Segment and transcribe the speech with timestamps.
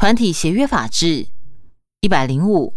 [0.00, 1.26] 团体协约法制。
[2.02, 2.72] 一百零五，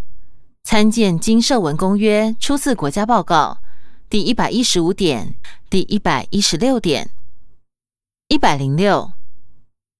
[0.63, 3.59] 参见《经社文公约》初次国家报告
[4.09, 5.35] 第一百一十五点、
[5.69, 7.11] 第一百一十六点。
[8.27, 9.13] 一百零六，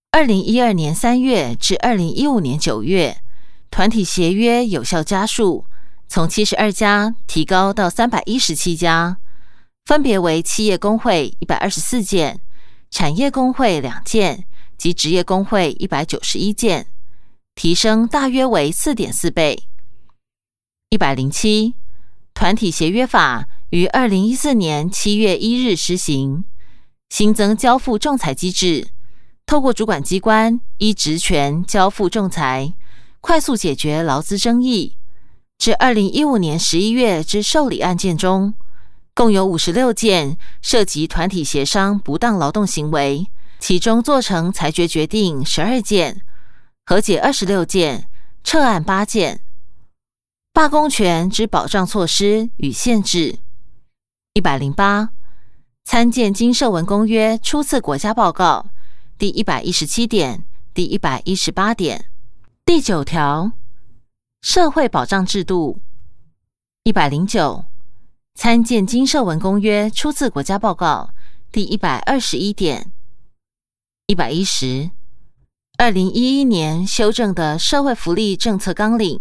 [0.10, 3.22] 二零一二年三月至二零一五年九月，
[3.70, 5.66] 团体协约有效家数
[6.08, 9.18] 从七十二家提高到三百一十七家，
[9.86, 12.42] 分别为企业工会一百二十四件。
[12.90, 14.46] 产业工会两件
[14.76, 16.88] 及职业工会一百九十一件，
[17.62, 19.66] 提升大约为四点四倍。
[20.90, 21.76] 一百零七，
[22.34, 26.44] 团体协约法于二零一四年七月一日施行，
[27.12, 28.88] 新增交付仲裁机制，
[29.46, 32.74] 透过主管机关依职权交付仲裁，
[33.20, 34.98] 快速解决劳资争议。
[35.60, 38.56] 至二零一五年十一月之受理案件中。
[39.14, 43.28] 共有五十六件涉及团体协商不当劳动行为，
[43.60, 46.22] 其中做成裁决决定十二件，
[46.92, 48.10] 和解二十六件，
[48.44, 49.40] 撤案八件。
[50.52, 53.40] 罢工权之保障措施与限制。
[54.34, 55.12] 一百零八，
[55.86, 58.72] 参见《金社文公约》初次国家报告
[59.18, 62.12] 第一百一十七点、第一百一十八点。
[62.66, 63.54] 第九条，
[64.42, 65.80] 社会保障制度。
[66.84, 67.64] 一百零九。
[68.36, 71.12] 参见《金社文公约》初次国家报告
[71.54, 72.92] 第一百二十一点
[74.08, 74.92] 一百一十，
[75.82, 79.20] 二零一一年修正的社会福利政策纲领，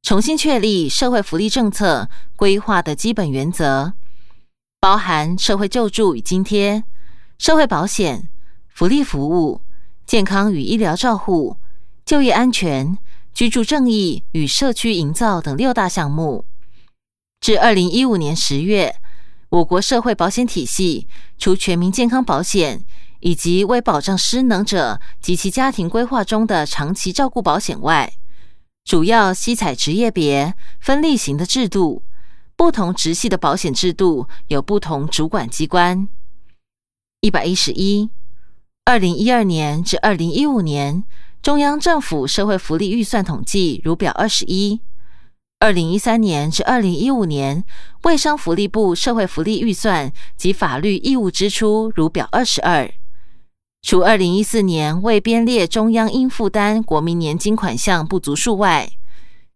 [0.00, 3.92] 重新确立社会福利政策规划的基本原则，
[4.80, 6.84] 包含社会救助与津贴、
[7.36, 8.30] 社会保险、
[8.66, 9.60] 福利服务、
[10.06, 11.58] 健康与医疗照护、
[12.06, 12.96] 就业安全、
[13.34, 16.46] 居住正义与社区营造等六大项目。
[17.42, 18.96] 至二零一五年十月，
[19.50, 22.86] 我国社会保险体系除全民健康保险
[23.24, 28.12] 以及为保障失能者及其家庭规划中的长期照顾保险外，
[28.84, 32.02] 主要吸采职业别分立型的制度。
[32.54, 36.06] 不同直系的保险制度有不同主管机关。
[37.22, 38.10] 一百一十一，
[38.84, 41.02] 二零一二年至二零一五年
[41.42, 44.82] 中央政府社会福利预算统计如表二十一。
[45.60, 47.64] 二零一三年至二零一五年，
[48.02, 52.92] 卫生福利部社会福利预算及法律义务支出如表二十二。
[53.84, 58.90] 除二零一四年未编列中央应负担国民年金款项不足数外，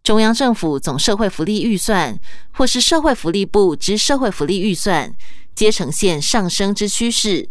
[0.02, 2.20] 中央政府总社会福利预算
[2.52, 5.14] 或是社会福利部之社会福利预算，
[5.54, 7.48] 皆呈现上升之趋势。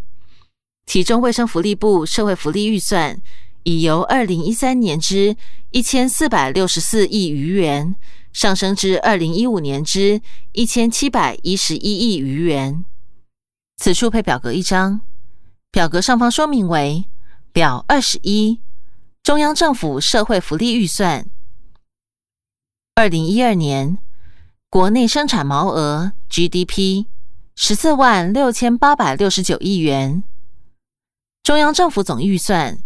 [0.85, 3.19] 其中，卫生福利部社会福利预算
[3.63, 5.35] 已由二零一三年之
[5.71, 7.95] 一千四百六十四亿余元。
[8.31, 10.21] 上升至二零一五年之
[10.51, 12.85] 一千七百一十一亿余元。
[13.77, 15.01] 此处配表格一张，
[15.71, 17.05] 表格上方说明为
[17.51, 18.61] 表二十一，
[19.23, 21.29] 中央政府社会福利预算。
[22.95, 23.97] 二零一二年
[24.69, 27.05] 国内生产毛额 GDP
[27.55, 30.23] 十四万六千八百六十九亿元，
[31.43, 32.79] 中央政府总预算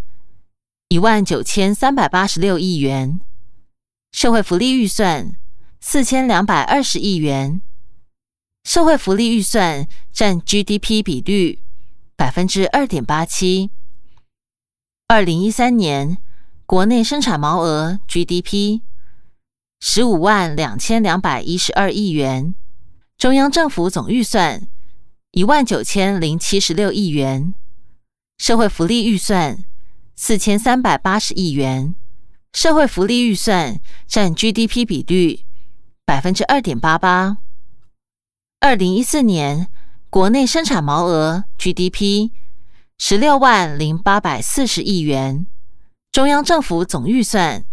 [0.88, 3.20] 一万九千三百八十六亿元，
[4.12, 5.34] 社会福利预算。
[5.84, 7.60] 四千两百二十亿元，
[8.62, 11.58] 社会福利预算占 GDP 比率
[12.16, 13.70] 百分之二点八七。
[15.08, 16.18] 二零一三年
[16.66, 18.80] 国内生产毛额 GDP
[19.80, 22.54] 十五万两千两百一十二亿元，
[23.18, 24.68] 中央政府总预算
[25.32, 27.54] 一万九千零七十六亿元，
[28.38, 29.64] 社会福利预算
[30.14, 31.94] 四千三百八十亿元，
[32.52, 35.44] 社会福利预算占 GDP 比率。
[36.04, 37.38] 百分之二点八八。
[38.60, 39.68] 二零一四年
[40.12, 42.32] 国内生产毛额 GDP
[42.98, 45.46] 十六万零八百四十亿元，
[46.12, 47.64] 中央政府总预算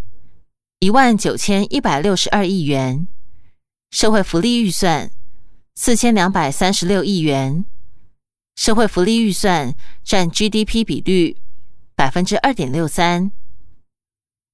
[0.80, 3.10] 一万九千一百六十二亿元，
[3.92, 5.12] 社会福利预算
[5.76, 7.66] 四千两百三十六亿元，
[8.56, 9.76] 社会福利预算
[10.06, 11.36] 占 GDP 比率
[11.94, 13.34] 百分之二点六三。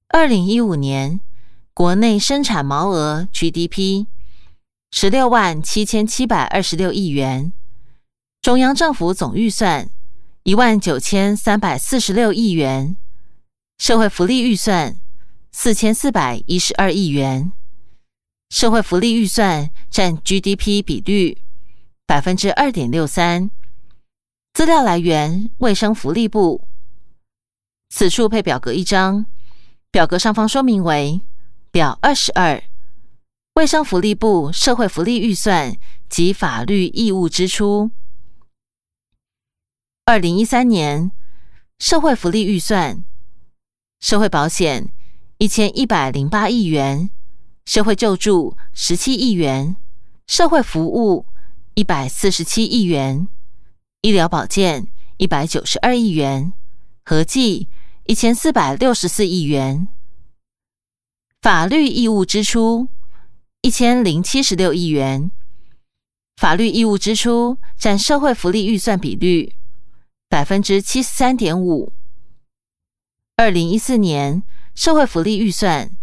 [0.10, 1.20] 二零一五年。
[1.72, 4.08] 国内生产毛额 GDP
[4.90, 7.52] 十六万七千七百二十六亿元，
[8.46, 9.90] 中央政府总预算
[10.44, 12.96] 一万九千三百四十六亿元，
[13.80, 14.98] 社会福利预算
[15.52, 17.52] 四千四百一十二亿元，
[18.52, 21.40] 社会福利预算占 GDP 比率
[22.06, 23.50] 百分之二点六三。
[24.54, 26.68] 资料来源：卫生福利部。
[27.90, 29.26] 此处配表格一张，
[29.90, 31.20] 表格上方说明为。
[31.72, 32.62] 表二十二，
[33.56, 35.76] 卫生福利部社会福利预算
[36.08, 37.90] 及法律义务支出。
[40.08, 41.12] 二零一三年
[41.80, 43.04] 社会福利预算，
[44.00, 44.94] 社会保险
[45.40, 47.10] 一千一百零八亿元；
[47.66, 49.76] 社会救助十七亿元；
[50.28, 51.26] 社会服务
[51.74, 53.26] 一百四十七亿元；
[54.02, 54.88] 医疗保健
[55.18, 56.54] 一百九十二亿元，
[57.04, 57.68] 合计
[58.04, 59.88] 一千四百六十四亿元。
[61.42, 62.90] 法律义务支出
[63.62, 65.32] 一千零七十六亿元。
[66.38, 69.56] 法律义务支出占社会福利预算比率
[70.36, 71.94] 百分之七十三点五。
[73.38, 74.44] 二零一四年
[74.74, 75.96] 社会福利预算：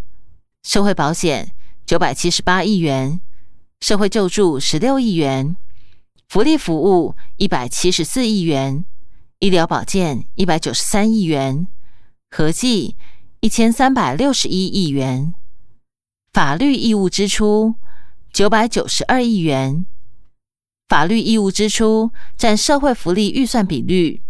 [0.63, 1.53] 社会保险
[1.85, 3.21] 九百七十八亿元，
[3.83, 5.55] 社会救助十六亿元，
[6.31, 8.87] 福利服务一百七十四亿元，
[9.41, 11.69] 医疗保健一百九十三亿元，
[12.31, 12.97] 合计
[13.41, 15.35] 一千三百六十一亿元。
[16.33, 17.75] 法律义务支出
[18.33, 19.85] 九百九十二亿元。
[20.93, 24.21] 法律义务支出占社会福利预算比率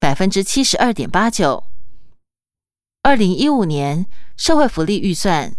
[0.00, 1.62] 百分之七十二点八九。
[3.02, 4.06] 二零一五年
[4.36, 5.54] 社会福利预算：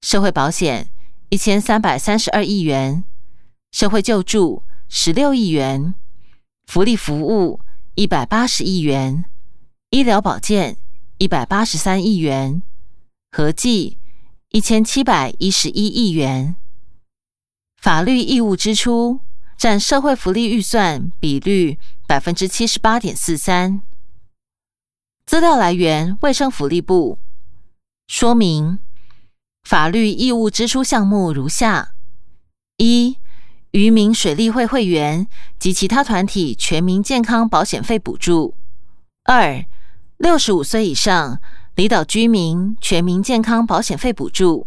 [0.00, 0.88] 社会保险
[1.28, 3.04] 一千三百三十二亿元，
[3.70, 5.94] 社会救助十六亿元，
[6.64, 7.60] 福利服务
[7.96, 9.26] 一百八十亿元，
[9.90, 10.78] 医疗保健
[11.18, 12.62] 一百八十三亿元，
[13.30, 13.98] 合计
[14.52, 16.56] 一千七百一十一亿元。
[17.76, 19.20] 法律义务支出。
[19.56, 23.80] 占社会福利预算比率百分之七十八点四三。
[25.24, 27.18] 资料来源：卫生福利部。
[28.06, 28.78] 说明：
[29.64, 31.94] 法律义务支出项目如下：
[32.76, 33.16] 一、
[33.70, 35.26] 渔民水利会会员
[35.58, 38.54] 及其他团体全民健康保险费补助；
[39.24, 39.64] 二、
[40.18, 41.40] 六十五岁以上
[41.74, 44.66] 离岛居民全民健康保险费补助。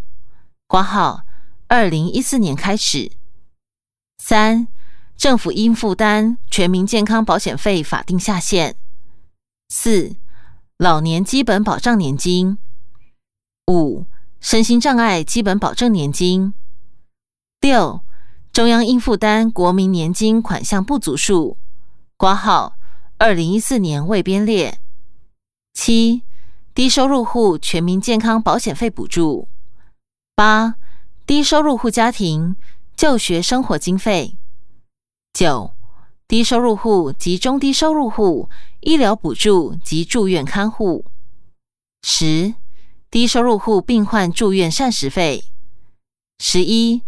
[0.68, 1.22] 挂号：
[1.68, 3.12] 二零一四年开始。
[4.18, 4.68] 三。
[5.20, 8.78] 政府应负担全民健康保险费法定下限。
[9.68, 10.16] 四、
[10.78, 12.58] 老年基本保障年金。
[13.68, 14.06] 五、
[14.40, 16.54] 身心障碍基本保证年金。
[17.60, 18.00] 六、
[18.54, 21.58] 中央应负担国民年金款项不足数。
[22.16, 22.78] 挂号，
[23.18, 24.80] 二零一四年未编列。
[25.74, 26.24] 七、
[26.74, 29.50] 低收入户全民健康保险费补助。
[30.34, 30.76] 八、
[31.26, 32.56] 低收入户家庭
[32.96, 34.38] 就学生活经费。
[35.40, 35.72] 九、
[36.28, 38.50] 低收入户及中低收入户
[38.82, 41.06] 医疗补助及住院看护；
[42.04, 42.56] 十、
[43.10, 45.46] 低收入户病患住院膳食费；
[46.40, 47.04] 十一、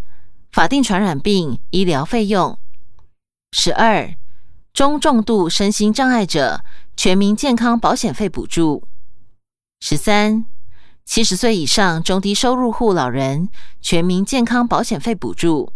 [0.50, 2.57] 法定传染病医疗费用；
[3.51, 4.16] 十二、
[4.72, 6.63] 中重度身心障碍者
[6.95, 8.81] 全民健康保险费补助；
[9.81, 10.45] 十三、
[11.04, 13.50] 七十岁以上中低收入户老人
[13.81, 15.74] 全民健康保险费补助；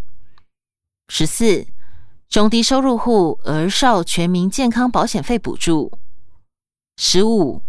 [1.09, 1.74] 十四。
[2.29, 5.91] 中低收入户儿少全民健康保险费补助；
[6.97, 7.61] 十五、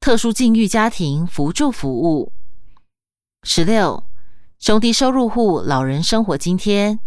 [0.00, 2.32] 特殊境遇家庭扶助服务；
[3.44, 4.02] 十六、
[4.58, 6.98] 中低收入户老人生活津贴；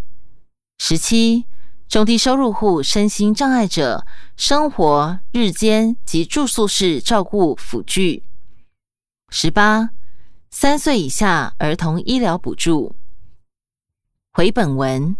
[0.77, 1.45] 十七、
[1.89, 4.05] 中低收入户身心障碍者
[4.37, 8.23] 生活日间及住宿式照顾辅具；
[9.29, 9.89] 十八、
[10.49, 12.95] 三岁以下儿童医疗补助。
[14.31, 15.17] 回本文。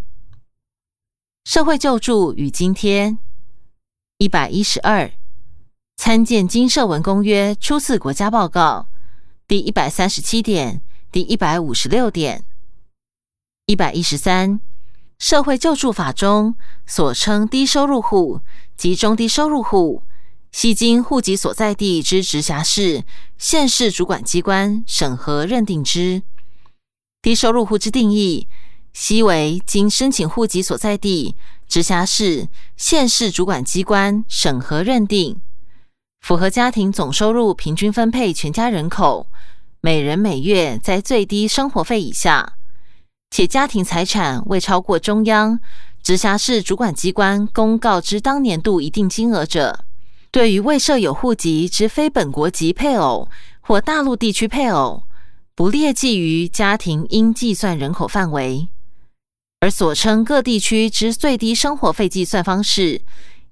[1.44, 3.18] 社会救助与津贴
[4.18, 5.12] 一百一十二，
[5.98, 8.88] 参见《经社文公约》初次国家报告
[9.46, 10.82] 第一百三十七点、
[11.12, 12.46] 第一百五十六点。
[13.66, 14.62] 一百一十三，
[15.20, 18.40] 社会救助法中所称低收入户
[18.78, 20.04] 及中低收入户，
[20.54, 23.04] 系经户籍所在地之直辖市、
[23.38, 26.24] 县市主管机关审核认定之。
[27.22, 28.48] 低收入户之定义。
[28.94, 31.36] 悉为经申请户籍所在地、
[31.68, 32.48] 直辖市、
[32.78, 35.42] 县市主管机关审核认定，
[36.22, 39.28] 符合家庭总收入平均分配全家人口
[39.82, 42.54] 每人每月在最低生活费以下，
[43.32, 45.60] 且家庭财产未超过中央、
[46.04, 49.84] 直辖市主管机关公告之当年度一定金额者，
[50.30, 53.28] 对于未设有户籍之非本国籍配偶
[53.60, 55.04] 或大陆地区配偶，
[55.56, 58.70] 不列计于家庭应计算人口范围。
[59.64, 63.02] 而所称各地区之最低生活费计算方式，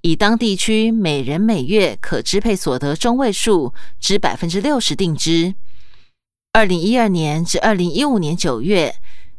[0.02, 5.54] 以当地区每人每月可支配所得中位数之百分之六十定之。
[6.52, 8.94] 二零一二年至二零一五年九月，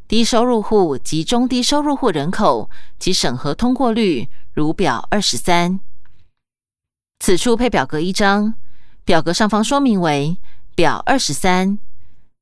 [0.08, 5.80] 低收入户及中低收入户人口及审核通过率如表二十三。
[7.20, 8.56] 此处配表格一张，
[9.06, 10.38] 表格上方说明为
[10.74, 11.78] 表二十三。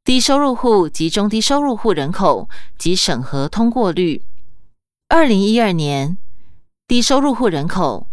[0.03, 4.23] 低收入户及中低收入户人口及审核通过率：
[5.07, 6.17] 二零一二年，
[6.87, 8.07] 低收入户人口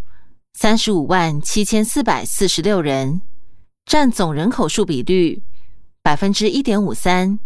[0.52, 3.22] 三十五万七千四百四十六人，
[3.86, 5.42] 占总人口数比率
[6.02, 7.38] 百分之一点五三。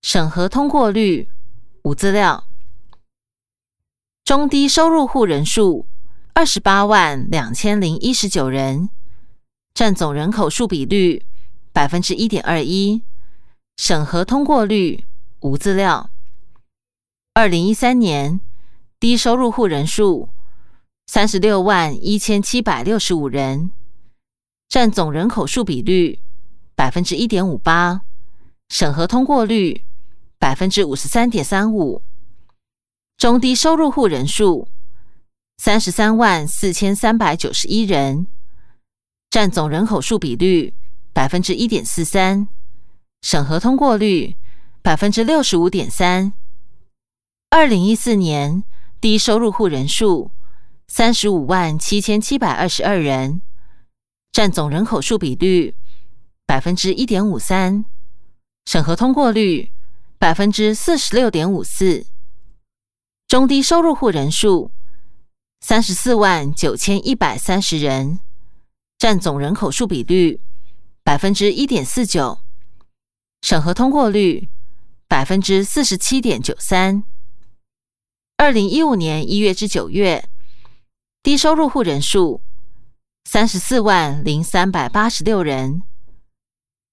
[0.00, 1.28] 审核通过率
[1.84, 2.44] 无资料。
[4.24, 5.86] 中低收入户人数
[6.32, 8.88] 二十八万两千零一十九人，
[9.74, 11.26] 占总人口数比率
[11.70, 13.02] 百分之一点二一。
[13.84, 15.04] 审核通过率
[15.40, 16.08] 无资料。
[17.34, 18.40] 二零一三年
[19.00, 20.28] 低收入户人数
[21.08, 23.72] 三十六万一千七百六十五人，
[24.68, 26.20] 占总人口数比率
[26.76, 28.02] 百分之一点五八。
[28.68, 29.84] 审核通过率。
[30.38, 32.02] 百分之五十三点三五，
[33.16, 34.68] 中低收入户人数
[35.58, 38.26] 三十三万四千三百九十一人，
[39.30, 40.74] 占总人口数比率
[41.12, 42.48] 百分之一点四三，
[43.22, 44.36] 审核通过率
[44.82, 46.34] 百分之六十五点三。
[47.48, 48.62] 二零一四年
[49.00, 50.30] 低收入户人数
[50.88, 53.40] 三十五万七千七百二十二人，
[54.30, 55.74] 占总人口数比率
[56.46, 57.84] 百分之一点五三，
[58.66, 59.70] 审核通过率。
[60.18, 62.06] 百分之四十六点五四，
[63.26, 64.70] 中低收入户人数
[65.60, 68.20] 三十四万九千一百三十人，
[68.96, 70.38] 占总人口数比率
[71.02, 72.38] 百分之一点四九，
[73.42, 74.48] 审核通过率
[75.08, 77.02] 百分之四十七点九三。
[78.36, 80.28] 二零一五年一月至九月，
[81.22, 82.40] 低收入户人数
[83.24, 85.82] 三十四万零三百八十六人，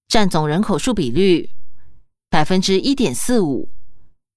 [0.08, 1.52] 占总人口数比率。
[2.32, 3.70] 百分之一点四五，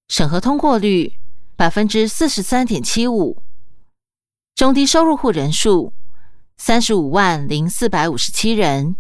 [0.09, 1.19] 审核通过率
[1.57, 3.43] 百分之四十三点七五，
[4.55, 5.93] 中低收入户人数
[6.57, 8.97] 三十五万零四百五十七人，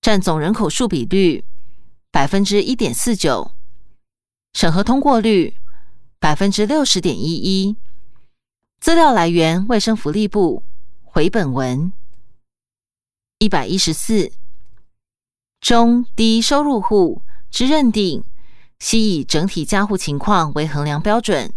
[0.00, 1.44] 占总人口数比率
[2.10, 3.52] 百分之一点四九，
[4.54, 5.54] 审核通过率
[6.18, 7.76] 百分之六十点一一。
[8.80, 10.62] 资料来源：卫生福利部
[11.04, 11.92] 回本文
[13.38, 14.32] 一百一十四，
[15.60, 17.22] 中低收入户。
[17.50, 18.22] 之认定，
[18.78, 21.50] 系以整体家户情况为衡量标准。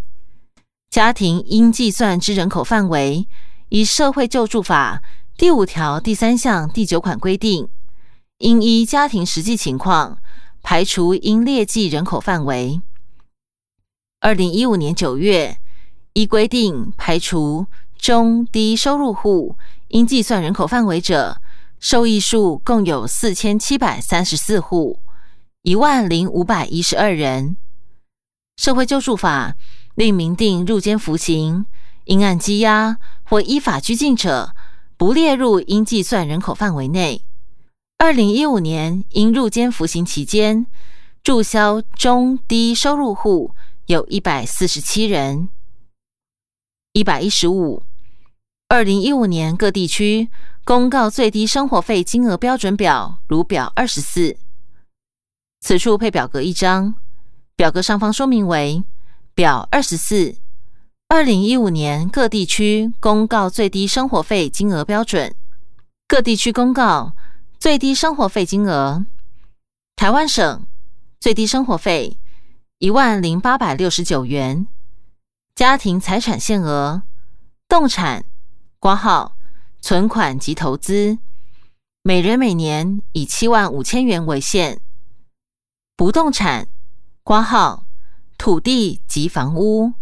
[0.88, 3.28] 家庭应计算之人口范围，
[3.68, 5.02] 以社会救助法
[5.36, 7.68] 第五条第三项第九款规定，
[8.42, 10.18] 应依家庭实际情况
[10.62, 12.80] 排除应列计人口范围。
[14.18, 15.58] 二零一五年九月，
[16.14, 19.56] 依规定排除中低收入户
[19.88, 21.40] 应计算人口范围者，
[21.78, 24.98] 受益数共有四千七百三十四户。
[25.62, 27.56] 一万零五百一十二人。
[28.56, 29.54] 社会救助法
[29.94, 31.64] 另明定入监服刑、
[32.06, 34.52] 因案羁押或依法拘禁者，
[34.96, 37.22] 不列入应计算人口范围内。
[38.02, 40.66] 二零一五年因入监服刑期间
[41.22, 43.54] 注销中低收入户
[43.86, 45.48] 有一百四十七人。
[46.94, 47.84] 一百一十五。
[48.66, 50.28] 二零一五年各地区
[50.64, 54.36] 公告最低生活费金额标准表，如表二十四。
[55.60, 56.96] 此处配表格一张，
[57.54, 58.82] 表格上方说明为
[59.32, 60.34] 表二十四，
[61.06, 65.32] 二零一五年各地区公告最低生活费金额标准。
[66.08, 67.12] 各地区公告
[67.62, 69.06] 最低生活费金额：
[69.94, 70.66] 台湾省
[71.20, 72.18] 最低生活费
[72.78, 74.66] 一万零八百六十九元，
[75.54, 77.04] 家庭财产限额，
[77.68, 78.24] 动产
[78.80, 79.36] 挂号
[79.80, 81.18] 存款及投资，
[82.02, 84.80] 每人每年以七万五千元为限。
[85.96, 86.66] 不动产
[87.22, 87.86] 挂号
[88.36, 89.92] 土地及房屋，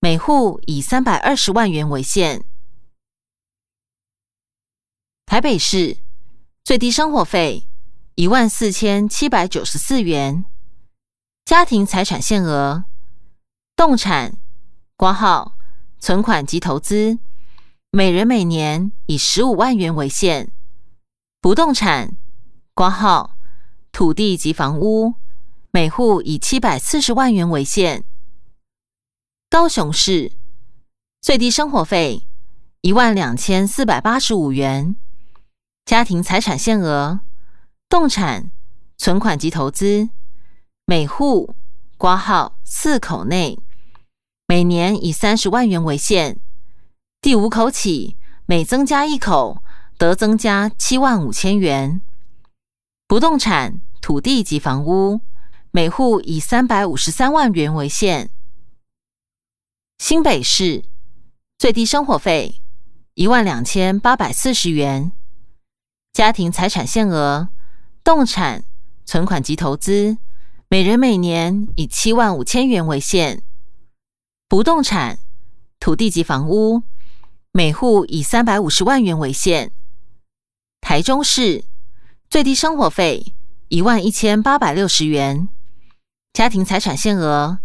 [0.00, 2.44] 每户以三百二十万元为限。
[5.24, 6.03] 台北市
[6.64, 7.68] 最低生活费
[8.14, 10.46] 一万四千七百九十四元，
[11.44, 12.86] 家庭财产限额
[13.76, 14.38] 动产
[14.96, 15.58] 挂号
[15.98, 17.18] 存款及投资，
[17.90, 20.50] 每人每年以十五万元为限。
[21.42, 22.16] 不动产
[22.72, 23.32] 挂号。
[23.92, 25.14] 土地及房屋，
[25.70, 28.04] 每户以七百四十万元为限。
[29.48, 30.32] 高雄市
[31.20, 32.26] 最低生活费
[32.80, 34.96] 一万两千四百八十五元，
[35.84, 37.20] 家庭财产限额
[37.90, 38.50] 动产、
[38.96, 40.08] 存款及投资，
[40.86, 41.54] 每户
[41.98, 43.58] 挂号四口内，
[44.46, 46.40] 每年以三十万元为限。
[47.20, 49.62] 第五口起，每增加一口，
[49.98, 52.00] 得增加七万五千元。
[53.06, 55.20] 不动产、土地及房屋，
[55.70, 58.30] 每户以三百五十三万元为限。
[59.98, 60.84] 新北市
[61.58, 62.62] 最低生活费
[63.12, 65.12] 一万两千八百四十元，
[66.14, 67.48] 家庭财产限额
[68.04, 68.62] 动产、
[69.04, 70.16] 存款及投资，
[70.68, 73.42] 每人每年以七万五千元为限。
[74.48, 75.18] 不动产、
[75.80, 76.84] 土地及房屋，
[77.50, 79.72] 每户以三百五十万元为限。
[80.80, 81.64] 台中市。
[82.30, 83.32] 最低生活费
[83.68, 85.48] 一万一千八百六十元。
[86.32, 87.58] 家庭财产限额，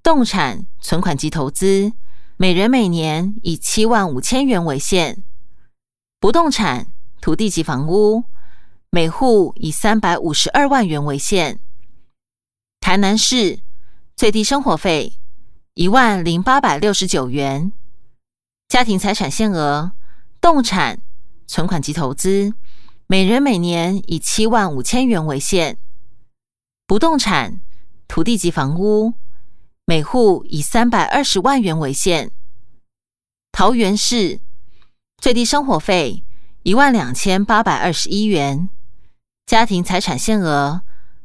[0.00, 1.92] 动产、存款及投资，
[2.36, 5.24] 每人每年以七万五千元为限；
[6.20, 6.86] 不动产、
[7.22, 8.24] 土地及房屋，
[8.90, 11.60] 每户以三百五十二万元为限。
[12.80, 13.60] 台南市
[14.16, 15.20] 最低生活费
[15.74, 17.72] 一万零八百六十九元。
[18.68, 19.92] 家庭财产限额，
[20.40, 21.00] 动产、
[21.46, 22.54] 存款及投资，
[23.06, 25.76] 每人每年以七万五千元为限；
[26.88, 27.60] 不动产。
[28.08, 29.14] 土地及房屋，
[29.84, 32.32] 每户以三百二十万元为限。
[33.52, 34.40] 桃园市
[35.18, 36.24] 最低生活费
[36.64, 38.68] 一万两千八百二十一元。
[39.46, 40.82] 家庭财产限额，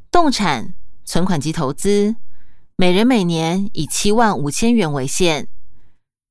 [0.10, 0.74] 动产、
[1.06, 2.16] 存款及投资，
[2.76, 5.48] 每人每年以七万五千元为限。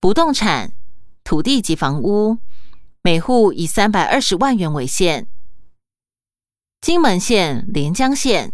[0.01, 0.73] 不动产、
[1.23, 2.39] 土地及房屋，
[3.03, 5.29] 每户以三百二十万元为限。
[6.81, 8.53] 金门县连江县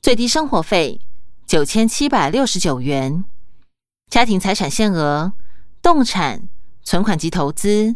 [0.00, 1.00] 最低生活费。
[1.46, 3.24] 九千七百六十九元，
[4.10, 5.32] 家庭财产限额，
[5.80, 6.48] 动产、
[6.82, 7.94] 存款及投资，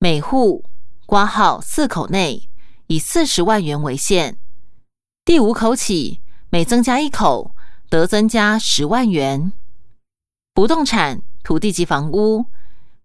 [0.00, 0.64] 每户
[1.06, 2.48] 挂号四口内
[2.86, 4.36] 以四十万元为限，
[5.24, 6.20] 第五口起
[6.50, 7.54] 每增加一口
[7.90, 9.52] 得增加十万元。
[10.54, 12.46] 不动产、土地及房屋，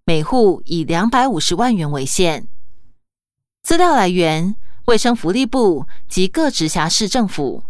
[0.05, 2.47] 每户以两百五十万元为限。
[3.63, 7.63] 资料来源：卫生福利部及各直辖市政府。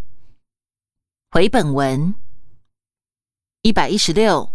[1.31, 2.13] 回本文
[3.61, 4.51] 一百一十六，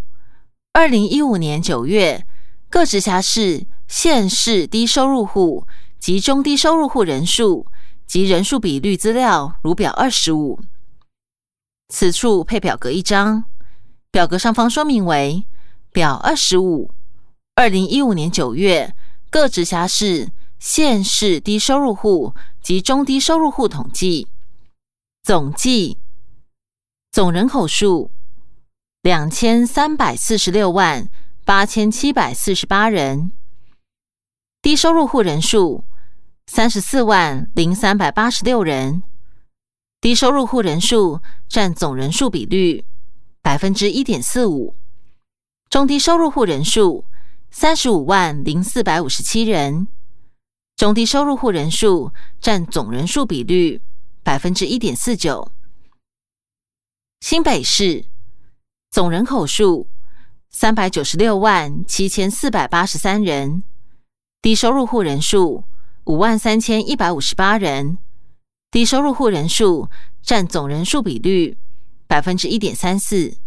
[0.73, 2.26] 二零一五年九月，
[2.69, 5.67] 各直辖市、县市低收入户
[5.99, 7.67] 及中低收入户人数
[8.07, 10.61] 及人数比率资料如表二十五。
[11.88, 13.45] 此处配表格一张，
[14.11, 15.45] 表格上方说明为
[15.93, 16.91] 表二十五。
[17.55, 18.95] 二零一五年九月，
[19.31, 24.26] 各直辖市、县市低收入户及中低收入户统计
[25.23, 25.99] 总计。
[27.12, 28.11] 总人口数
[29.02, 31.08] 两千三百四十六万
[31.45, 33.30] 八千七百四十八人，
[34.65, 35.85] 低收入户人数
[36.47, 39.03] 三十四万零三百八十六人，
[40.00, 42.87] 低收入户人数占总人数比率
[43.43, 44.75] 百分之一点四五，
[45.69, 47.05] 中低收入户人数
[47.50, 49.87] 三十五万零四百五十七人，
[50.77, 53.83] 中低收入户人数占总人数比率
[54.23, 55.53] 百分之一点四九。
[57.21, 58.07] 新北市
[58.91, 59.91] 总人口数
[60.49, 63.63] 三百九十六万七千四百八十三人，
[64.45, 65.65] 低收入户人数
[66.04, 67.97] 五万三千一百五十八人，
[68.71, 69.89] 低收入户人数
[70.21, 71.57] 占总人数比率
[72.07, 73.39] 百分之一点三四，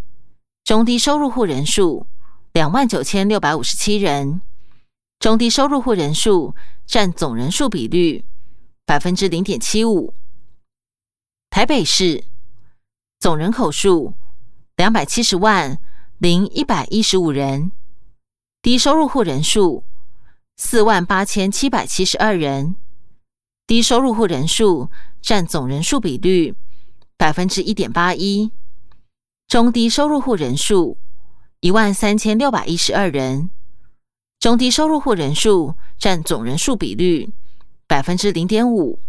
[0.63, 2.07] 中低收入户人数
[2.51, 4.41] 两万九千六百五十七人，
[5.19, 6.55] 中低收入户人数
[6.87, 8.25] 占总人数比率
[8.83, 10.15] 百分之零点七五。
[11.51, 12.23] 台北市。
[13.19, 14.15] 总人口数
[14.75, 15.79] 两百七十万
[16.17, 17.71] 零一百一十五人，
[18.63, 19.83] 低收入户人数
[20.57, 22.75] 四万八千七百七十二人，
[23.65, 24.89] 低收入户人数
[25.21, 26.55] 占总人数比率
[27.15, 28.51] 百分之一点八一，
[29.47, 30.97] 中低收入户人数
[31.61, 33.49] 一万三千六百一十二人，
[34.39, 37.31] 中低收入户人数占总人数比率
[37.87, 38.99] 百分之零点五。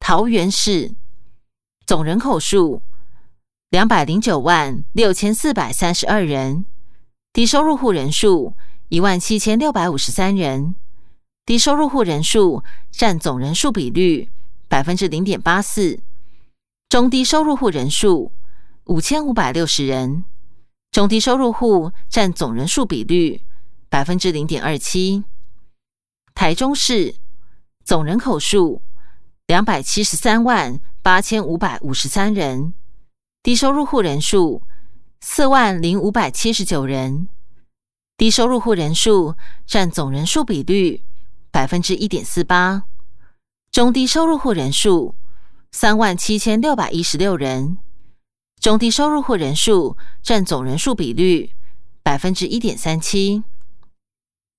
[0.00, 0.94] 桃园市。
[1.86, 2.80] 总人口数
[3.68, 6.64] 两百零九万六千四百三十二人，
[7.30, 8.54] 低收入户人数
[8.94, 10.76] 一万七千六百五十三人，
[11.44, 14.30] 低收入户人数占总人数比率
[14.68, 15.98] 百分之零点八四，
[16.88, 18.30] 中低收入户人数
[18.84, 20.24] 五千五百六十人，
[20.92, 23.42] 中低收入户占总人数比率
[23.88, 25.24] 百分之零点二七。
[26.32, 27.16] 台中市
[27.84, 28.80] 总人口数
[29.48, 30.80] 两百七十三万。
[31.02, 32.72] 八千五百五十三人，
[33.42, 34.62] 低收入户人数
[35.20, 37.28] 四万零五百七十九人，
[38.16, 39.34] 低收入户人数
[39.66, 41.02] 占总人数比率
[41.50, 42.84] 百分之一点四八，
[43.72, 45.16] 中低收入户人数
[45.72, 47.76] 三万七千六百一十六人，
[48.60, 51.50] 中低收入户人数占总人数比率
[52.04, 53.42] 百分之一点三七。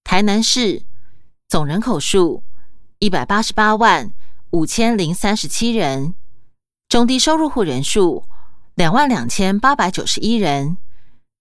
[0.03, 0.83] 台南市
[1.47, 2.43] 总人口数
[2.99, 4.11] 一百八十八万
[4.49, 6.13] 五千零三十七人。
[6.89, 8.25] 中低收入户人数
[8.75, 10.77] 两万两千八百九十一人，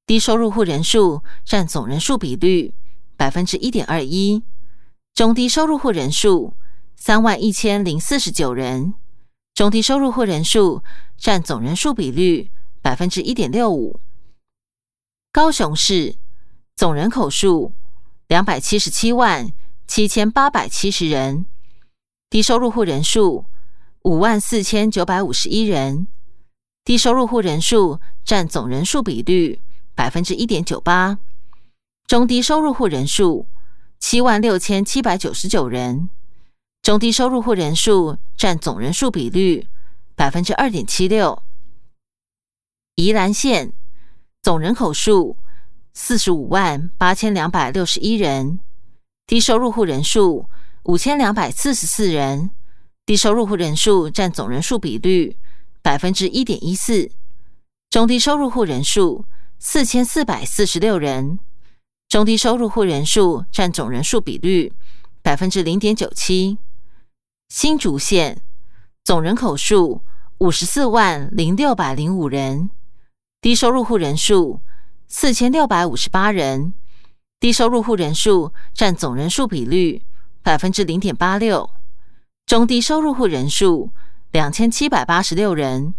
[0.06, 2.74] 低收入户人数占总人数比率
[3.16, 4.42] 百分之一点二一，
[5.14, 6.52] 中低收入户人数
[6.94, 8.92] 三万一千零四十九人，
[9.54, 10.82] 中低收入户人数
[11.16, 12.50] 占总人数比率
[12.82, 13.98] 百分之一点六五。
[15.32, 16.16] 高雄市
[16.76, 17.72] 总人口数
[18.28, 19.50] 两百七十七万
[19.86, 21.46] 七千八百七十人，
[22.28, 23.46] 低收入户人数。
[24.02, 26.06] 五万四千九百五十一人，
[26.84, 29.62] 低收入户人数占总人数比率
[29.94, 31.18] 百分之一点九八。
[32.07, 33.46] 中低收入户人数
[33.98, 36.11] 七万六千七百九十九人，
[36.83, 39.66] 中低收入户人数占总人数比率
[40.14, 41.42] 百分之二点七六。
[42.96, 43.72] 宜兰县
[44.42, 45.37] 总人口数
[45.94, 48.61] 四十五万八千两百六十一人，
[49.26, 50.48] 低收入户人数
[50.85, 52.50] 五千两百四十四人，
[53.07, 55.37] 低收入户人数占总人数比率
[55.80, 57.11] 百分之一点一四。
[57.88, 59.24] 中低收入户人数
[59.66, 61.38] 四千四百四十六人。
[62.07, 64.74] 中低收入户人数占总人数比率
[65.22, 66.59] 百分之零点九七。
[67.48, 68.42] 新竹县
[69.03, 70.03] 总人口数
[70.37, 72.68] 五十四万零六百零五人，
[73.40, 74.61] 低收入户人数
[75.09, 76.74] 四千六百五十八人，
[77.40, 80.03] 低收入户人数占总人数比率
[80.42, 81.70] 百分之零点八六。
[82.44, 83.90] 中低收入户人数
[84.31, 85.94] 两千七百八十六人，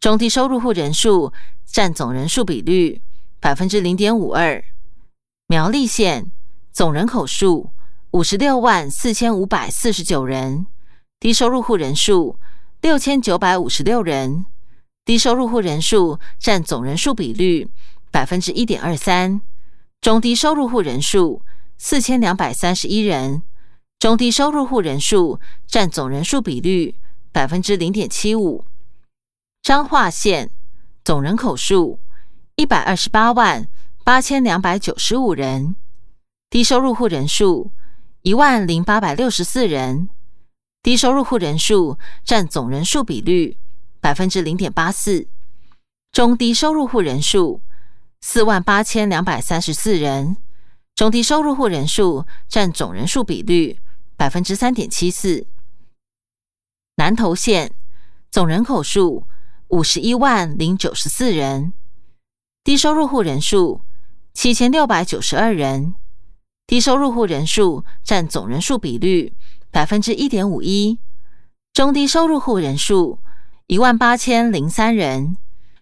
[0.00, 1.32] 中低收入户人数
[1.66, 3.02] 占总人数比率
[3.40, 4.62] 百分之零点五二。
[5.48, 6.30] 苗栗县
[6.70, 7.72] 总人口数
[8.12, 10.66] 五十六万四千五百四十九人，
[11.18, 12.38] 低收入户人数
[12.80, 14.46] 六千九百五十六人，
[15.04, 17.68] 低收入户人数占总人数比率
[18.12, 19.40] 百分之一点二三。
[20.00, 21.42] 中低收入户人数
[21.76, 23.42] 四千两百三十一人，
[23.98, 26.94] 中低收入户人数占总人数比率
[27.32, 28.64] 百分之零点七五。
[29.62, 30.50] 彰化县
[31.04, 31.98] 总人口数
[32.56, 33.68] 一百二十八万。
[34.04, 35.76] 八千两百九十五人，
[36.48, 37.72] 低收入户人数
[38.22, 40.08] 一万零八百六十四人，
[40.82, 43.58] 低收入户人数占总人数比率
[44.00, 45.28] 百分之零点八四。
[46.10, 47.60] 中低收入户人数
[48.22, 50.38] 四万八千两百三十四人，
[50.94, 53.78] 中低收入户人数占总人数比率
[54.16, 55.46] 百分之三点七四。
[56.96, 57.74] 南投县
[58.30, 59.24] 总人口数
[59.68, 61.72] 五十一万零九十四人，
[62.64, 63.82] 低收入户人数。
[64.34, 65.96] 七千六百九十二人，
[66.64, 69.32] 低收入户人数占总人数比率
[69.72, 71.00] 百分之一点五一。
[71.72, 73.18] 中低收入户人数
[73.66, 75.36] 一万八千零三人，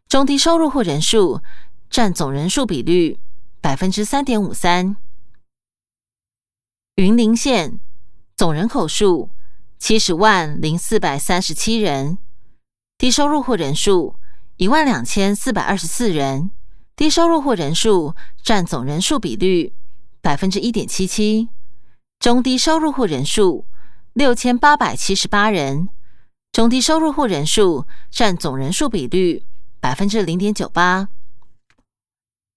[0.09, 1.43] 中低收入户人数
[1.91, 3.19] 占总人数比率
[3.61, 4.97] 百分之三点五三。
[6.95, 7.79] 云林县
[8.35, 9.29] 总人口数
[9.79, 12.17] 七十万零四百三十七人，
[12.99, 14.17] 低收入户人数
[14.57, 16.51] 一万两千四百二十四人。
[16.97, 19.75] 低收入户人数占总人数比率
[20.23, 21.51] 百分之一点七七，
[22.19, 23.67] 中低收入户人数
[24.15, 25.91] 六千八百七十八人，
[26.51, 29.45] 中低收入户人数占总人数比率
[29.79, 31.11] 百分之零点九八。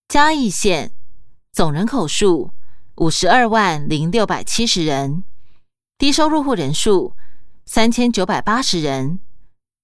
[0.07, 0.93] 嘉义县
[1.51, 2.51] 总人口数
[2.95, 5.25] 五十二万零六百七十人，
[5.97, 7.13] 低收入户人数
[7.65, 9.19] 三千九百八十人，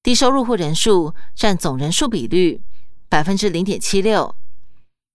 [0.05, 2.61] 低收入户人数占总人数比率
[3.09, 4.35] 百分之零点七六。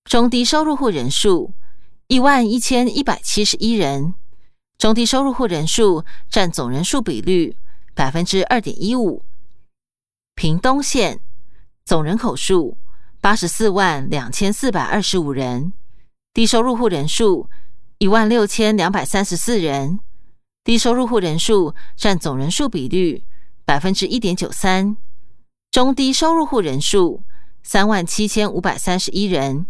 [0.03, 1.53] 中低收入户人数
[2.09, 4.15] 一万一千一百七十一人，
[4.79, 7.57] 中低收入户人数占总人数比率
[7.95, 9.23] 百分之二点一五。
[10.35, 11.21] 屏东县
[11.85, 12.77] 总人口数
[13.21, 15.73] 八十四万两千四百二十五人，
[16.35, 17.49] 低收入户人数
[17.99, 20.01] 一万六千两百三十四人，
[20.65, 23.23] 低收入户人数占总人数比率
[23.71, 24.97] 百分之一点九三。
[25.71, 27.23] 中低收入户人数
[27.63, 29.65] 三万七千五百三十一人。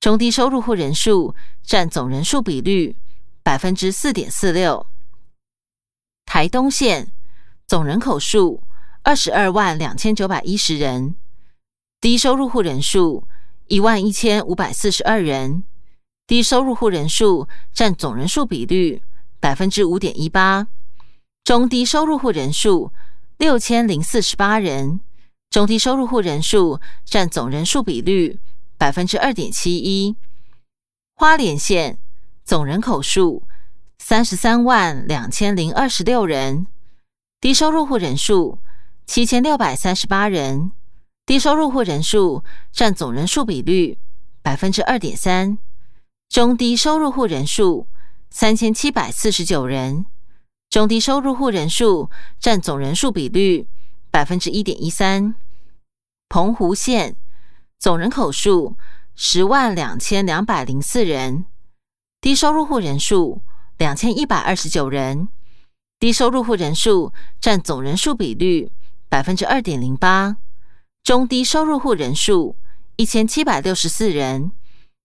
[0.00, 2.94] 中低收入户人数占总人数比率
[3.42, 4.86] 百分之四点四六。
[6.26, 7.10] 台东县
[7.66, 8.62] 总人口数
[9.02, 11.14] 二十二万两千九百一十人，
[12.02, 13.26] 低收入户人数
[13.68, 15.64] 一万一千五百四十二人，
[16.26, 19.02] 低收入户人数占总人数比率
[19.40, 20.68] 百分之五点一八。
[21.42, 22.92] 中低收入户人数
[23.42, 25.00] 六千零四十八人，
[25.50, 28.38] 中低收入户人数占总人数比率。
[28.78, 30.14] 百分之二点七一，
[31.16, 31.98] 花莲县
[32.44, 33.42] 总人口数
[33.98, 36.68] 三十三万两千零二十六人，
[37.40, 38.60] 低收入户人数
[39.06, 40.70] 七千六百三十八人，
[41.26, 43.98] 低收入户人数占总人数比率
[44.40, 45.58] 百分之二点三，
[46.28, 47.88] 中低收入户人数
[48.30, 50.06] 三千七百四十九人，
[50.72, 52.08] 中低收入户人数
[52.40, 53.68] 占总人数比率
[54.10, 55.34] 百分之一点一三，
[56.30, 57.14] 澎湖县。
[57.78, 58.74] 总人口数
[59.14, 61.44] 十万两千两百零四人，
[62.22, 63.42] 低收入户人数
[63.76, 65.28] 两千一百二十九人，
[66.00, 68.72] 低收入户人数占总人数比率
[69.10, 70.38] 百分之二点零八，
[71.04, 72.56] 中低收入户人数
[72.96, 74.50] 一千七百六十四人，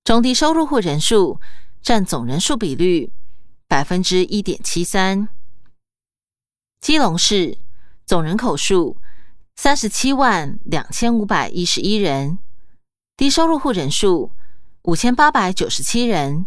[0.06, 1.42] 中低收入户人数
[1.82, 3.12] 占总人数比率
[3.68, 5.28] 百分之一点七三。
[6.88, 7.58] 基隆市
[8.06, 8.96] 总人口数
[9.58, 12.40] 三十七万两千五百一十一人，
[13.18, 14.32] 低收入户人数
[14.84, 16.46] 五千八百九十七人，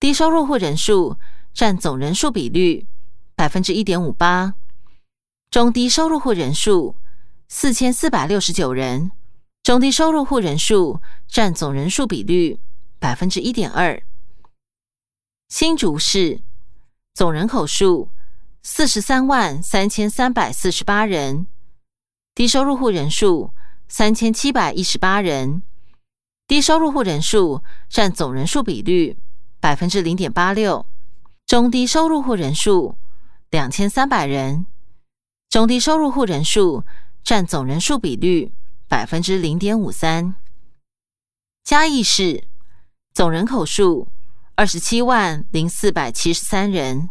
[0.00, 1.18] 低收入户人数
[1.52, 2.86] 占总人数比率
[3.34, 4.54] 百分之一点五八，
[5.50, 6.96] 中低收入户人数
[7.46, 9.10] 四千四百六十九人，
[9.62, 12.58] 中低收入户人数占总人数比率
[12.98, 14.02] 百分之一点二。
[15.50, 16.40] 新竹市
[17.12, 18.08] 总人口数
[18.68, 21.46] 四十三万三千三百四十八人，
[22.34, 23.52] 低收入户人数
[23.86, 25.62] 三千七百一十八人，
[26.48, 29.16] 低收入户人数占总人数比率
[29.60, 30.84] 百分之零点八六，
[31.46, 32.98] 中低收入户人数
[33.50, 34.66] 两千三百人，
[35.48, 36.82] 中低收入户人数
[37.22, 38.52] 占总人数比率
[38.88, 40.34] 百分之零点五三。
[41.62, 42.42] 嘉义市
[43.14, 44.08] 总人口数。
[44.58, 47.10] 二十七万零四百七十三人，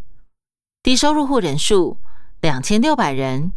[0.86, 1.98] 低收入户人数
[2.42, 3.54] 两千六百人，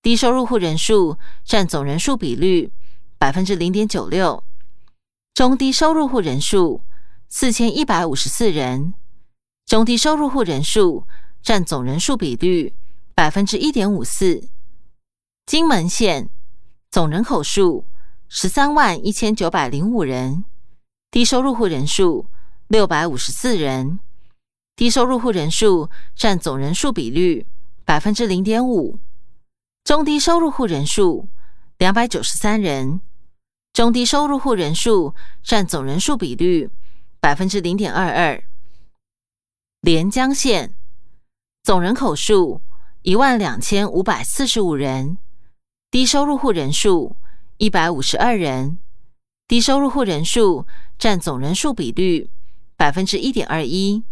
[0.00, 2.70] 低收入户人数占总人数比率
[3.18, 4.44] 百分之零点九六，
[5.34, 6.82] 中低收入户人数
[7.28, 8.94] 四千一百五十四人，
[9.66, 11.08] 中低收入户人数
[11.42, 12.72] 占总人数比率
[13.16, 14.48] 百分之一点五四。
[15.46, 16.30] 金门县
[16.88, 17.84] 总人口数
[18.28, 20.44] 十三万一千九百零五人，
[21.10, 22.26] 低收入户人数。
[22.68, 24.00] 六百五十四人，
[24.76, 27.46] 低收入户人数占总人数比率
[27.84, 28.98] 百分之零点五，
[29.84, 31.28] 中低收入户人数
[31.78, 33.00] 两百九十三人，
[33.72, 36.68] 中低收入户人数占总人数比率
[37.20, 38.42] 百分之零点二二。
[39.80, 40.74] 连江县
[41.62, 42.60] 总人口数
[43.02, 45.18] 一万两千五百四十五人，
[45.90, 47.14] 低收入户人数
[47.58, 48.78] 一百五十二人，
[49.46, 50.66] 低收入户人数
[50.98, 52.28] 占总人数比率。
[52.76, 54.02] 百分之一点二一，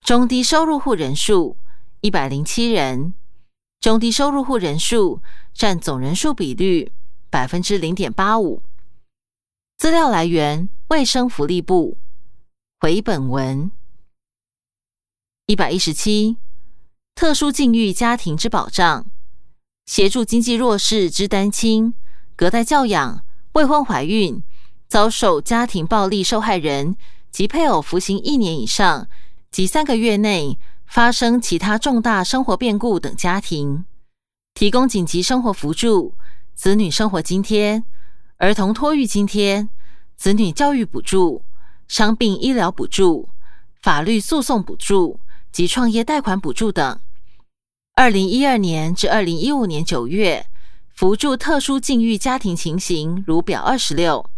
[0.00, 1.56] 中低收入户人数
[2.00, 3.12] 一百零七人，
[3.78, 5.20] 中低收入户人数
[5.52, 6.92] 占总人数比率
[7.28, 8.62] 百分之零点八五。
[9.76, 11.98] 资料来源：卫生福利部。
[12.80, 13.70] 回本文
[15.46, 16.36] 一百一十七，
[17.14, 19.04] 特殊境遇家庭之保障，
[19.84, 21.92] 协助经济弱势之单亲、
[22.36, 24.42] 隔代教养、未婚怀孕、
[24.86, 26.96] 遭受家庭暴力受害人。
[27.30, 29.06] 及配偶服刑一年以上
[29.50, 33.84] 及三个月内发生其他重大生活变故等家庭，
[34.54, 36.14] 提供紧急生活扶助、
[36.54, 37.82] 子女生活津贴、
[38.36, 39.68] 儿童托育津贴、
[40.16, 41.42] 子女教育补助、
[41.86, 43.28] 伤病医疗补助、
[43.82, 47.00] 法律诉讼补助及创业贷款补助等。
[47.94, 50.46] 二零一二年至二零一五年九月，
[50.94, 54.28] 扶助特殊境遇家庭情形如表二十六，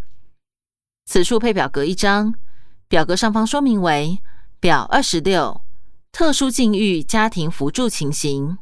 [1.05, 2.35] 此处配表格一张。
[2.89, 4.19] 表格上方说明为
[4.61, 5.63] 表二十六，
[6.13, 8.59] 特殊境遇家庭扶助情形。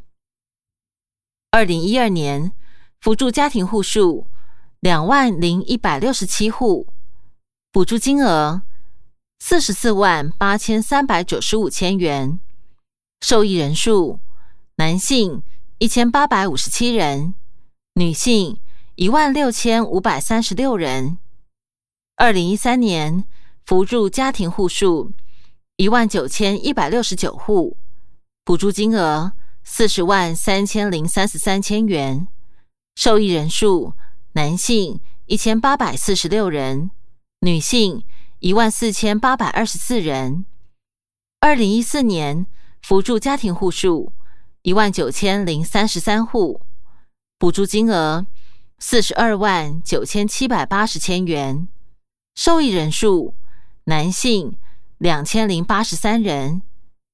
[1.51, 2.53] 二零一二年
[3.01, 4.29] 扶助家庭户数
[4.79, 6.87] 两万零一百六十七户，
[7.73, 8.63] 补助金额
[9.41, 12.39] 四十四万八千三百九十五千元，
[13.21, 14.21] 受益人数
[14.77, 15.43] 男性
[15.79, 17.35] 一千八百五十七人，
[17.95, 18.61] 女性
[18.95, 21.19] 一万六千五百三十六人。
[22.15, 23.25] 二零一三年。
[23.69, 25.13] 扶助家庭户数
[25.79, 27.77] 一万九千一百六十九户，
[28.45, 29.31] 补助金额
[29.63, 32.27] 四十万三千零三十三千元，
[32.97, 33.95] 受益人数
[34.33, 36.91] 男性一千八百四十六人，
[37.43, 38.03] 女性
[38.41, 40.45] 一万四千八百二十四人。
[41.39, 42.47] 二零一四年
[42.83, 44.13] 扶助家庭户数
[44.63, 46.61] 一万九千零三十三户，
[47.39, 48.27] 补助金额
[48.81, 51.69] 四十二万九千七百八十千元，
[52.35, 53.37] 受益人数。
[53.85, 54.55] 男性
[54.99, 56.63] 两千零八十三人，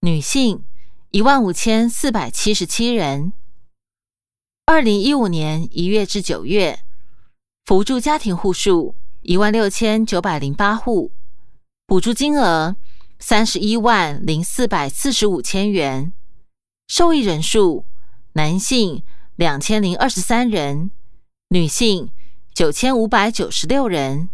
[0.00, 0.64] 女性
[1.10, 3.34] 一万五千四百七十七人。
[4.64, 6.80] 二零一五年一月至九月，
[7.66, 11.12] 扶助家庭户数一万六千九百零八户，
[11.86, 12.74] 补助金额
[13.18, 16.14] 三十一万零四百四十五千元，
[16.88, 17.84] 受益人数
[18.32, 19.02] 男性
[19.36, 20.90] 两千零二十三人，
[21.48, 22.08] 女性
[22.54, 24.30] 九千五百九十六人，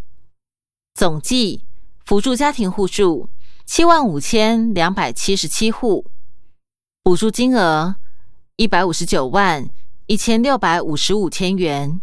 [0.95, 1.65] 总计。
[2.07, 3.29] 扶助家庭户数
[3.73, 6.11] 七万五千两百七十七户，
[7.05, 7.95] 补助金额
[8.57, 9.71] 一百五十九万
[10.07, 12.01] 一千六百五十五千元，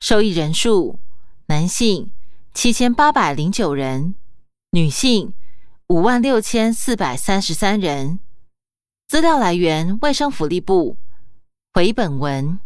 [0.00, 0.98] 受益人数
[1.46, 2.12] 男性
[2.52, 4.14] 七千八百零九人，
[4.72, 5.32] 女性
[5.86, 8.20] 五万六千四百三十三人。
[9.08, 10.98] 资料来源：卫生福利部。
[11.72, 12.60] 回本文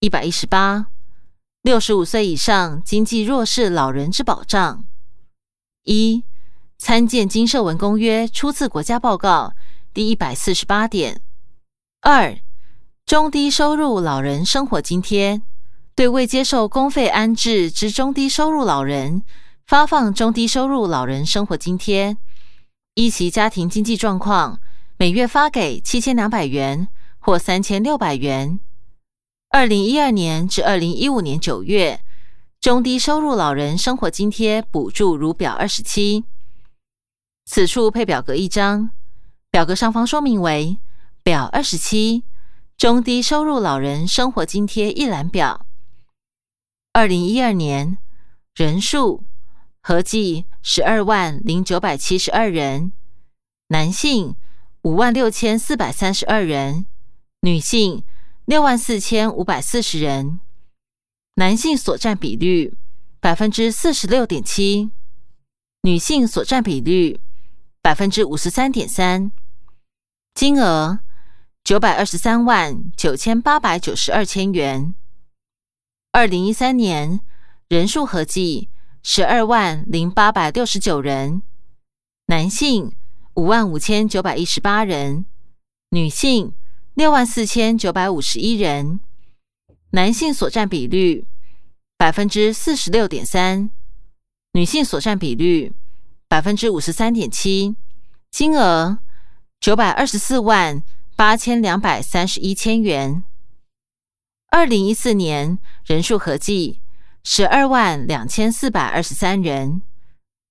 [0.00, 0.88] 一百一十八，
[1.62, 4.84] 六十五岁以上经济弱势老人之保障。
[5.84, 6.24] 一、
[6.80, 9.52] 参见《金社文公约》初次国家报告
[9.92, 11.20] 第一百四十八点。
[12.00, 12.34] 二、
[13.04, 15.42] 中低收入老人生活津贴，
[15.94, 19.22] 对未接受公费安置之中低收入老人
[19.66, 22.16] 发放中低收入老人生活津贴，
[22.94, 24.58] 依其家庭经济状况，
[24.96, 26.88] 每月发给七千两百元
[27.18, 28.58] 或三千六百元。
[29.50, 32.00] 二零一二年至二零一五年九月，
[32.58, 36.24] 中低收入老人生活津贴补助如表二十七。
[37.44, 38.90] 此处配表格一张，
[39.50, 40.78] 表格上方说明为
[41.22, 42.24] 表二十七
[42.76, 45.66] 中低收入老人生活津贴一览表。
[46.92, 47.98] 二零一二年
[48.54, 49.24] 人数
[49.80, 52.92] 合计十二万零九百七十二人，
[53.68, 54.36] 男性
[54.82, 56.86] 五万六千四百三十二人，
[57.40, 58.02] 女性
[58.44, 60.40] 六万四千五百四十人。
[61.36, 62.76] 男性所占比率
[63.18, 64.90] 百分之四十六点七，
[65.82, 67.20] 女性所占比率。
[67.90, 69.32] 百分之五十三点三，
[70.32, 71.00] 金额
[71.64, 74.94] 九百二十三万九千八百九十二千元。
[76.12, 77.20] 二零一三年
[77.66, 78.68] 人数合计
[79.02, 81.42] 十二万零八百六十九人，
[82.26, 82.92] 男性
[83.34, 85.26] 五万五千九百一十八人，
[85.88, 86.54] 女性
[86.94, 89.00] 六万四千九百五十一人。
[89.90, 91.26] 男性所占比率
[91.96, 93.68] 百分之四十六点三，
[94.52, 95.72] 女性所占比率。
[96.30, 97.74] 百分之五十三点七，
[98.30, 99.00] 金额
[99.58, 100.80] 九百二十四万
[101.16, 103.24] 八千两百三十一千元。
[104.52, 106.78] 二零一四年人数合计
[107.24, 109.82] 十二万两千四百二十三人，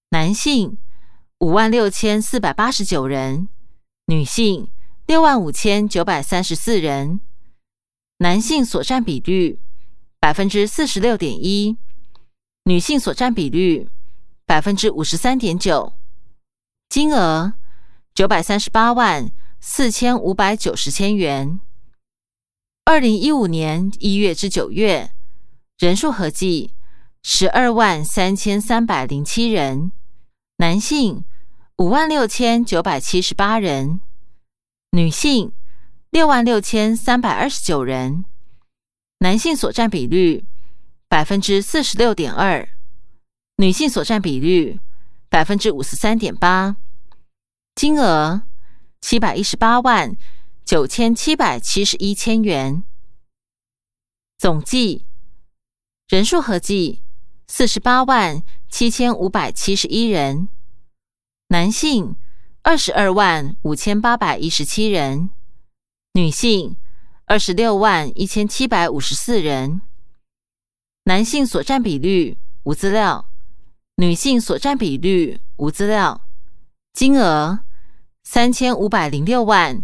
[0.09, 0.77] 男性
[1.37, 3.47] 五万六千四百八十九人，
[4.07, 4.67] 女性
[5.07, 7.21] 六万五千九百三十四人。
[8.17, 9.57] 男性所占比率
[10.19, 11.77] 百分之四十六点一，
[12.65, 13.87] 女性所占比率。
[14.49, 15.93] 百分之五十三点九，
[16.89, 17.53] 金额
[18.15, 21.59] 九百三十八万四千五百九十千元。
[22.83, 25.11] 二零一五年一月至九月，
[25.77, 26.73] 人数合计
[27.21, 29.91] 十二万三千三百零七人，
[30.57, 31.23] 男性
[31.77, 34.01] 五万六千九百七十八人，
[34.93, 35.53] 女性
[36.09, 38.25] 六万六千三百二十九人。
[39.19, 40.43] 男性所占比率
[41.07, 42.67] 百分之四十六点二。
[43.59, 44.79] 女性所占比率
[45.27, 46.77] 百分之五十三点八，
[47.75, 48.43] 金额
[49.01, 50.15] 七百一十八万
[50.63, 52.85] 九千七百七十一千元。
[54.37, 55.05] 总计
[56.07, 57.01] 人数合计
[57.49, 60.47] 四十八万七千五百七十一人，
[61.49, 62.15] 男性
[62.61, 65.31] 二十二万五千八百一十七人，
[66.13, 66.77] 女性
[67.25, 69.81] 二十六万一千七百五十四人。
[71.03, 73.28] 男性所占比率无资料。
[73.99, 76.21] 女性所占比率无资料，
[76.93, 77.59] 金额
[78.23, 79.83] 三千五百零六万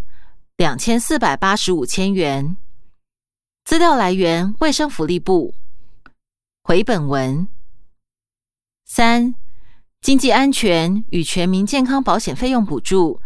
[0.56, 2.56] 两千四百八十五千元。
[3.66, 5.54] 资料来源：卫生福利部。
[6.64, 7.50] 回本文
[8.86, 9.36] 三：
[10.00, 13.20] 经济安全与全民健康保险费用补助，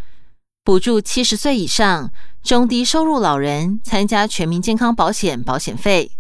[0.64, 6.14] 补助七十岁以上中低收入老人参加全民健康保险保险费。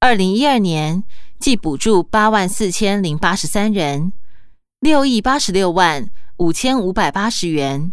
[0.00, 1.04] 二零一二年。
[1.38, 4.12] 计补助八万四千零八十三人，
[4.80, 7.92] 六亿八十六万五千五百八十元。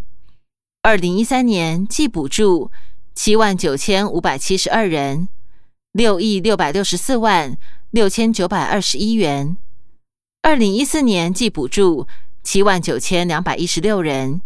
[0.81, 2.71] 二零一三年计补助
[3.13, 5.27] 七万九千五百七十二人，
[5.91, 7.57] 六亿六百六十四万
[7.91, 9.57] 六千九百二十一元。
[10.41, 12.07] 二零一四年计补助
[12.43, 14.41] 七万九千两百一十六人，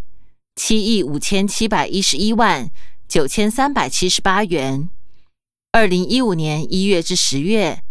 [0.56, 2.70] 七亿五千七百一十一万
[3.08, 4.90] 九千三百七十八元。
[5.72, 7.84] 二零一五年一月至十月。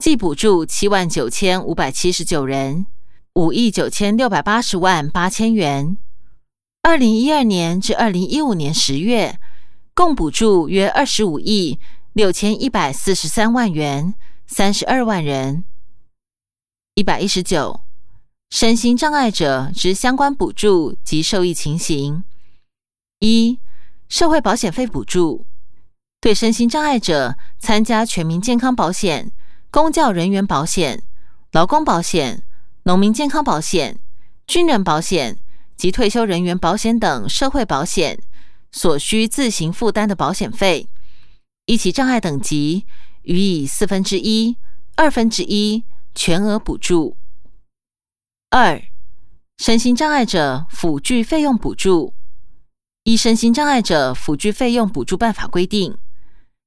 [0.00, 2.86] 计补助七万九千五百七十九人，
[3.34, 5.98] 五亿九千六百八十万八千元。
[6.82, 9.38] 二零一二年至二零一五年十月，
[9.92, 11.78] 共补助约二十五亿
[12.14, 14.14] 六千一百四十三万元，
[14.46, 15.64] 三十二万人。
[16.94, 17.82] 一百一十九，
[18.48, 22.24] 身心障碍者之相关补助及受益情形：
[23.18, 23.58] 一、
[24.08, 25.44] 社会保险费补助，
[26.22, 29.30] 对身心障碍者参加全民健康保险。
[29.70, 31.04] 公教人员保险、
[31.52, 32.42] 劳工保险、
[32.82, 34.00] 农民健康保险、
[34.44, 35.38] 军人保险
[35.76, 38.20] 及退休人员保险等社会保险
[38.72, 40.88] 所需自行负担的保险费，
[41.66, 42.84] 依其障碍等级
[43.22, 44.56] 予以四分之一、
[44.96, 45.84] 二分之一
[46.16, 47.16] 全额补助。
[48.50, 48.82] 二、
[49.58, 52.12] 身心障碍者辅具费用补助，
[53.04, 55.96] 依身心障碍者辅具费用补助办法规定，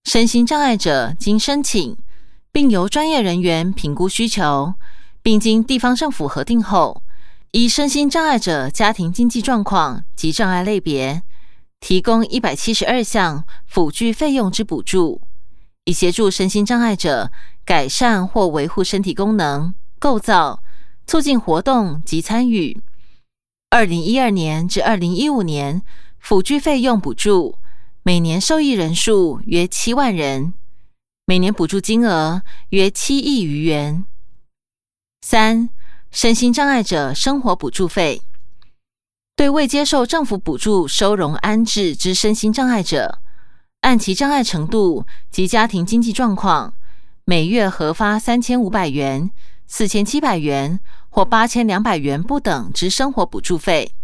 [0.05, 1.97] 身心障碍者经申请。
[2.53, 4.75] 并由专业人员评估需求，
[5.23, 7.01] 并经地方政府核定后，
[7.49, 11.23] 依身心障碍者家庭经济状况及障碍类别，
[11.79, 15.21] 提供一百七十二项辅具费用之补助，
[15.85, 17.31] 以协助身心障碍者
[17.65, 20.61] 改善或维护身体功能构造，
[21.07, 22.79] 促进活动及参与。
[23.71, 25.81] 二零一二年至二零一五年，
[26.19, 27.57] 辅具费用补助
[28.03, 30.53] 每年受益人数约七万人，
[31.33, 34.05] 每年补助金额约七亿余元。
[35.21, 35.67] 三、
[36.11, 38.21] 身心障碍者生活补助费。
[39.35, 43.17] 对未接受政府补助收容安置之身心障碍者，
[43.81, 46.75] 按其障碍程度及家庭经济状况，
[47.25, 49.31] 每月核发三千五百元、
[49.65, 50.79] 四千七百元
[51.09, 53.95] 或八千两百元不等之生活补助费。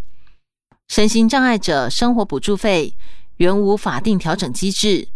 [0.87, 2.95] 身心障碍者生活补助费
[3.35, 5.09] 原无法定调整机制，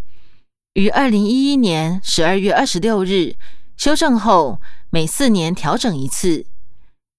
[0.73, 3.35] 于二零一一年十二月二十六日
[3.77, 4.59] 修正后，
[4.89, 6.47] 每四年调整一次。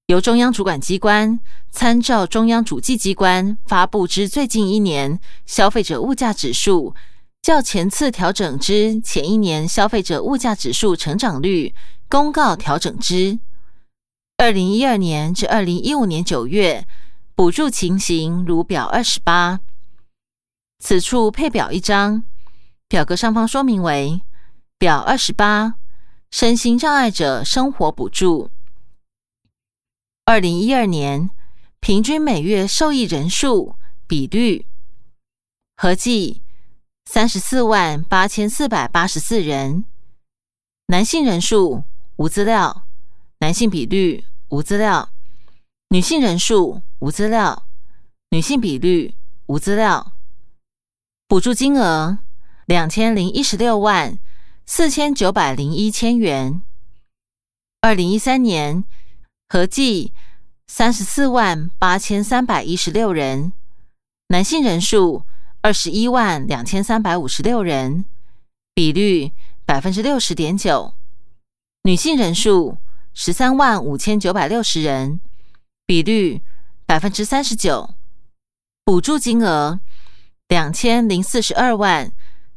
[0.08, 1.38] 由中央主管机关
[1.70, 6.96] 参照中央主计机关发布之最近一年消费者物价指数，
[7.42, 11.72] 较前次调整之前一年消费者物价指数成长率，
[12.08, 13.38] 公告调整之。
[14.38, 16.84] 二零一二年至二零一五年九月
[17.36, 19.60] 补助情形如表二十八，
[20.80, 22.24] 此处配表一张，
[22.94, 24.22] 表格上方说明为
[24.78, 25.74] 表二十八，
[26.30, 28.52] 身心障碍者生活补助。
[30.24, 31.28] 二零一二年
[31.80, 33.74] 平均每月受益人数
[34.06, 34.64] 比率。
[35.76, 36.44] 合计
[37.04, 39.84] 三十四万八千四百八十四人，
[40.86, 41.82] 男性人数
[42.14, 42.86] 无资料，
[43.40, 45.10] 男性比率无资料，
[45.88, 47.66] 女性人数无资料，
[48.30, 49.16] 女性比率
[49.46, 50.12] 无资料。
[51.26, 52.18] 补助金额
[52.66, 54.18] 两千零一十六万
[54.66, 56.62] 四千九百零一千元。
[57.80, 58.84] 二零一三年。
[59.46, 60.12] 合计
[60.66, 63.52] 三十四万八千三百一十六人，
[64.28, 65.22] 男性人数
[65.60, 68.04] 二十一万两千三百五十六人，
[68.74, 69.30] 比率
[69.64, 70.94] 百分之六十点九；
[71.84, 72.78] 女性人数
[73.12, 75.20] 十三万五千九百六十人，
[75.86, 76.42] 比率
[76.84, 77.94] 百分之三十九。
[78.84, 79.78] 补助金额
[80.48, 82.10] 两千零四十二万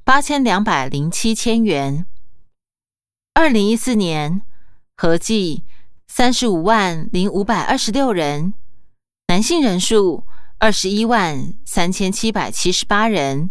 [0.08, 2.06] 八千两百零七千元。
[3.34, 4.42] 二零一四年
[4.96, 5.66] 合计。
[6.08, 8.54] 三十五万零五百二十六人，
[9.28, 10.24] 男性人数
[10.60, 13.50] 二十一万三千七百七十八人，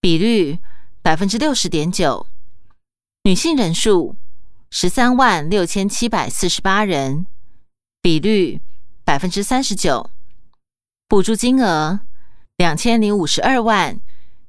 [0.00, 0.58] 比率
[1.02, 2.26] 百分之六十点九；
[3.24, 4.16] 女性人数
[4.70, 7.26] 十三万六千七百四十八人，
[8.00, 8.62] 比率
[9.04, 10.08] 百分之三十九。
[11.06, 12.00] 补助金额
[12.56, 14.00] 两千零五十二万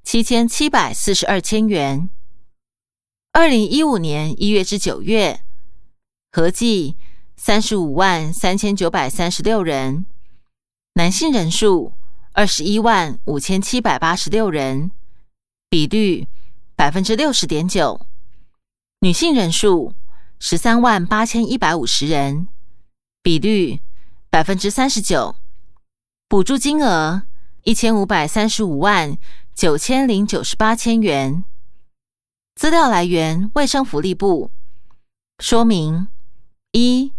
[0.10, 2.10] 七千七百四十二千元。
[3.34, 5.41] 二零一五年一月至九月，
[6.32, 6.95] 合计。
[7.36, 10.05] 三十五万三千九百三十六人，
[10.93, 11.91] 男性人数
[12.32, 14.91] 二十一万五千七百八十六人，
[15.70, 16.26] 比率
[16.78, 17.99] 百分之六十点九；
[19.01, 19.93] 女性人数
[20.39, 22.47] 十三万八千一百五十人，
[23.22, 23.82] 比率
[24.30, 25.36] 百分之三十九。
[26.30, 27.24] 补助金额
[27.64, 29.18] 一千五百三十五万
[29.58, 31.43] 九千零九十八千元。
[32.53, 34.51] 资料来源：卫生福利部。
[35.39, 36.10] 说明
[36.74, 37.12] 一。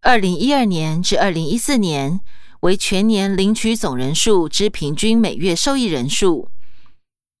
[0.00, 2.22] 二零一二年至二零一四年
[2.60, 6.48] 为全年领取总人数之平均每月受益人数；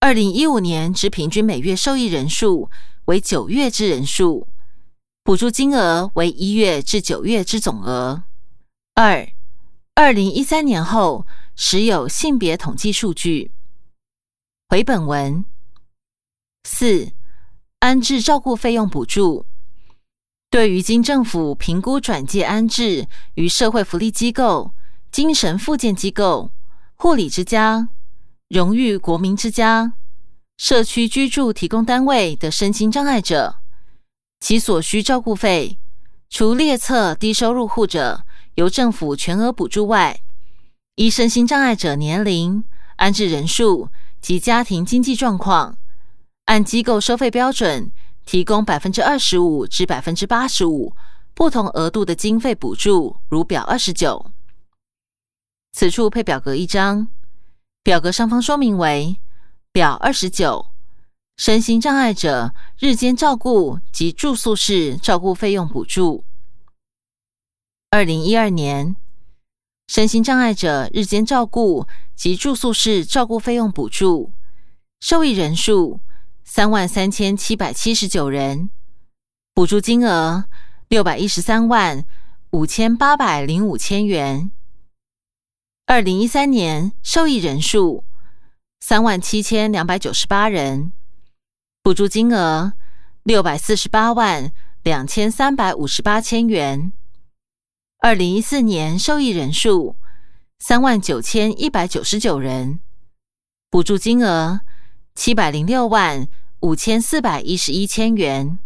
[0.00, 2.68] 二零一五年之平均每月受益人数
[3.06, 4.46] 为九月之人数，
[5.24, 8.24] 补助金额为一月至九月之总额。
[8.96, 9.26] 二、
[9.94, 11.26] 二零一三年后
[11.56, 13.50] 时有性别统计数据。
[14.72, 15.44] 回本文。
[16.64, 17.12] 四、
[17.80, 19.44] 安置照顾费用补助。
[20.48, 24.70] 对于经政府评估转介安置于社会福利机构、
[25.10, 26.50] 精神复健机构、
[26.94, 27.90] 护理之家、
[28.48, 29.92] 荣誉国民之家、
[30.56, 33.56] 社区居住提供单位的身心障碍者，
[34.40, 35.76] 其所需照顾费，
[36.30, 40.18] 除列册低收入户者由政府全额补助外，
[40.94, 42.64] 依身心障碍者年龄、
[42.96, 43.90] 安置人数
[44.22, 45.76] 及家庭经济状况，
[46.46, 47.92] 按机构收费标准。
[48.24, 50.94] 提供百分之二十五至百分之八十五
[51.34, 54.30] 不同额度的经费补助，如表二十九。
[55.72, 57.08] 此处配表格一张，
[57.82, 59.16] 表格上方说明为
[59.72, 60.66] 表二十九：
[61.36, 66.22] 身心障碍者日间照顾及住宿式照顾费用补助。
[67.90, 68.94] 二零一二年，
[69.94, 71.86] 身心障碍者日间照顾
[72.16, 74.32] 及住宿式照顾费用补助
[75.00, 76.00] 受益人数。
[76.44, 78.70] 三万三千七百七十九人，
[79.52, 80.46] 补助金额
[80.88, 82.06] 六百一十三万
[82.52, 84.50] 五千八百零五千元。
[85.84, 88.04] 二零一三年受益人数
[88.80, 90.90] 三万七千两百九十八人，
[91.82, 92.72] 补助金额
[93.24, 94.50] 六百四十八万
[94.82, 96.94] 两千三百五十八千元。
[98.04, 99.94] 二零一四年受益人数
[100.58, 102.80] 三万九千一百九十九人，
[103.70, 104.62] 补助金额
[105.14, 106.26] 七百零六万
[106.62, 108.58] 五千四百一十一千元。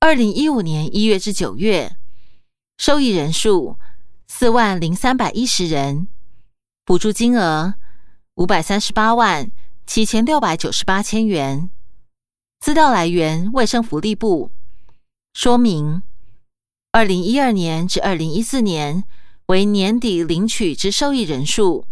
[0.00, 1.96] 二零一五年一月至九月，
[2.76, 3.78] 受益人数
[4.28, 6.06] 四万零三百一十人，
[6.84, 7.76] 补助金额
[8.34, 9.50] 五百三十八万
[9.86, 11.70] 七千六百九十八千元。
[12.60, 14.50] 资料来源：卫生福利部。
[15.32, 16.02] 说明：
[16.96, 19.04] 二零一二年至二零一四年
[19.48, 21.84] 为年底领取之受益人数；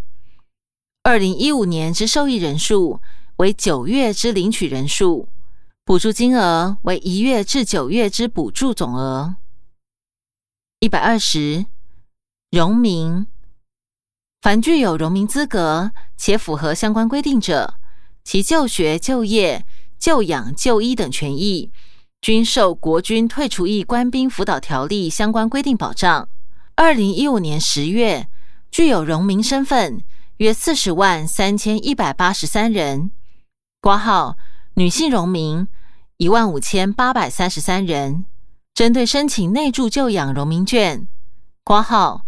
[1.03, 2.99] 二零一五年之受益人数
[3.35, 5.29] 为九月之领取人数。
[5.83, 9.35] 补助金额为一月至九月之补助总额。
[10.79, 11.67] 一百二十，
[12.49, 13.27] 荣民，
[14.41, 17.75] 凡具有荣民资格且符合相关规定者，
[18.23, 19.67] 其就学、就业、
[19.99, 21.71] 就养、就医等权益，
[22.25, 26.27] 均受国军退出役官兵辅导条例相关规定保障。
[26.73, 28.27] 二零一五年十月，
[28.71, 30.03] 具有荣民身份
[30.37, 33.11] 约四十万三千一百八十三人。
[33.79, 34.37] 挂号。
[34.73, 35.67] 女性荣民
[36.17, 38.25] 一万五千八百三十三人，
[38.73, 41.07] 针对申请内助就养荣民券
[41.63, 42.25] （挂号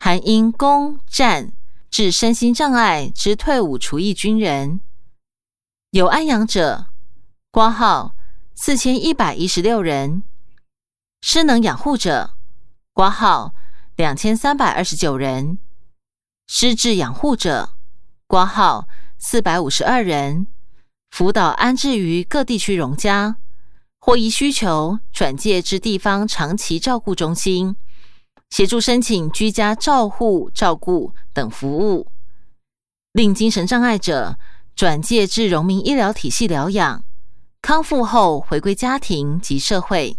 [0.00, 1.52] 含因公战
[1.90, 4.80] 致身心障碍之退伍除役军人）
[5.92, 6.86] 有安养者
[7.52, 8.14] （挂号
[8.56, 10.22] 四千一百一十六人），
[11.20, 12.34] 失能养护者
[12.94, 13.52] （挂号
[13.96, 15.58] 两千三百二十九人），
[16.46, 17.70] 失智养护者
[18.28, 18.86] （挂号
[19.18, 20.46] 四百五十二人）。
[21.10, 23.36] 辅导安置于各地区荣家，
[23.98, 27.76] 或依需求转介至地方长期照顾中心，
[28.50, 32.06] 协助申请居家照护、照顾等服务；
[33.12, 34.36] 令精神障碍者
[34.74, 37.04] 转介至荣民医疗体系疗养，
[37.64, 40.14] 康复后回归家庭及社会。